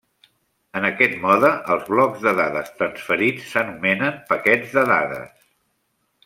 En 0.79 0.85
aquest 0.87 1.11
mode 1.25 1.51
els 1.75 1.85
blocs 1.91 2.25
de 2.29 2.33
dades 2.41 2.71
transferits 2.79 3.53
s'anomenen 3.53 4.19
paquets 4.33 4.75
de 4.79 4.87
dades. 4.95 5.33